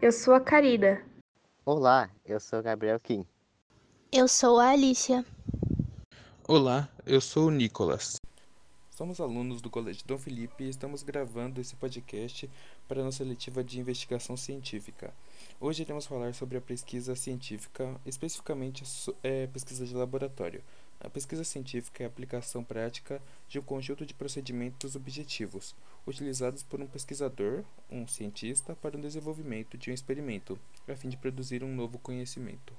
[0.00, 1.04] eu sou a Karina.
[1.62, 3.22] Olá, eu sou Gabriel Kim.
[4.10, 5.26] Eu sou a Alicia.
[6.48, 8.16] Olá, eu sou o Nicolas.
[8.90, 12.48] Somos alunos do Colégio Dom Felipe e estamos gravando esse podcast
[12.88, 15.12] para a nossa letiva de investigação científica.
[15.60, 18.84] Hoje iremos falar sobre a pesquisa científica, especificamente
[19.22, 20.62] é, pesquisa de laboratório.
[21.06, 25.72] A pesquisa científica é a aplicação prática de um conjunto de procedimentos objetivos,
[26.04, 30.58] utilizados por um pesquisador, um cientista, para o desenvolvimento de um experimento,
[30.88, 32.72] a fim de produzir um novo conhecimento.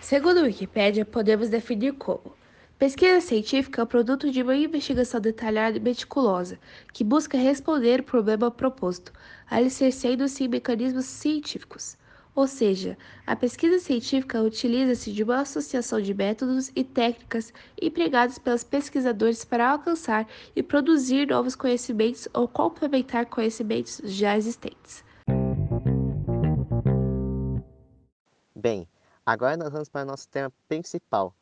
[0.00, 2.34] Segundo a Wikipédia, podemos definir como
[2.78, 6.58] Pesquisa científica é o produto de uma investigação detalhada e meticulosa,
[6.94, 9.12] que busca responder o problema proposto,
[9.48, 11.96] alicerçando-se em mecanismos científicos.
[12.34, 18.64] Ou seja, a pesquisa científica utiliza-se de uma associação de métodos e técnicas empregados pelos
[18.64, 25.04] pesquisadores para alcançar e produzir novos conhecimentos ou complementar conhecimentos já existentes.
[28.52, 28.88] Bem,
[29.24, 31.32] agora nós vamos para o nosso tema principal,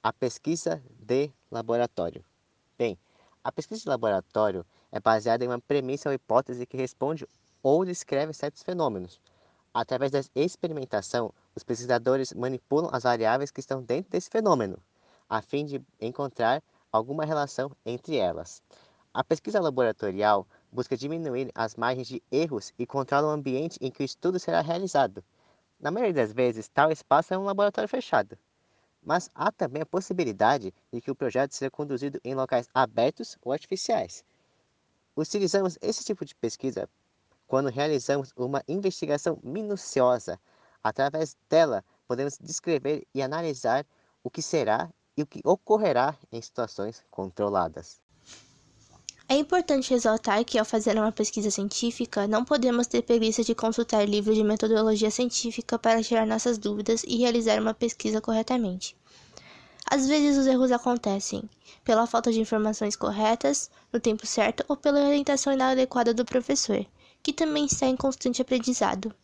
[0.00, 2.24] a pesquisa de laboratório.
[2.78, 2.96] Bem,
[3.42, 7.26] a pesquisa de laboratório é baseada em uma premissa ou hipótese que responde
[7.60, 9.20] ou descreve certos fenômenos.
[9.80, 14.76] Através da experimentação, os pesquisadores manipulam as variáveis que estão dentro desse fenômeno,
[15.28, 18.60] a fim de encontrar alguma relação entre elas.
[19.14, 24.02] A pesquisa laboratorial busca diminuir as margens de erros e controla o ambiente em que
[24.02, 25.22] o estudo será realizado.
[25.78, 28.36] Na maioria das vezes, tal espaço é um laboratório fechado
[29.00, 33.52] mas há também a possibilidade de que o projeto seja conduzido em locais abertos ou
[33.52, 34.24] artificiais.
[35.16, 36.90] Utilizamos esse tipo de pesquisa
[37.48, 40.38] quando realizamos uma investigação minuciosa.
[40.84, 43.84] Através dela, podemos descrever e analisar
[44.22, 48.00] o que será e o que ocorrerá em situações controladas.
[49.30, 54.08] É importante ressaltar que, ao fazer uma pesquisa científica, não podemos ter preguiça de consultar
[54.08, 58.96] livros de metodologia científica para tirar nossas dúvidas e realizar uma pesquisa corretamente.
[59.90, 61.48] Às vezes, os erros acontecem
[61.84, 66.86] pela falta de informações corretas, no tempo certo ou pela orientação inadequada do professor,
[67.22, 69.14] que também está em constante aprendizado.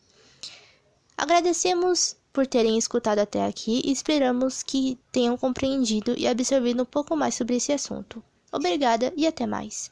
[1.16, 7.16] Agradecemos por terem escutado até aqui e esperamos que tenham compreendido e absorvido um pouco
[7.16, 8.22] mais sobre esse assunto.
[8.53, 9.91] Obrigada e até mais.